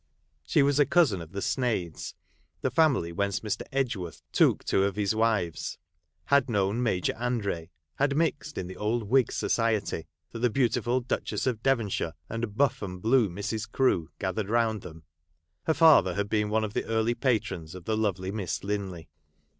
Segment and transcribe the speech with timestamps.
[0.41, 2.15] She was a cousin of the Sneyds,
[2.61, 3.61] the family whence Mr.
[3.71, 5.77] Edgeworth took two of his wives;
[6.25, 11.45] had known Major Andre; had mixed in the old Whig Society that the beautiful Duchess
[11.45, 13.71] of Devon shire and" Buff and Blue Mrs.
[13.71, 15.03] Crewe" gathered round them;
[15.67, 19.07] her father had been one of the early patrons of the lovely Miss Linley.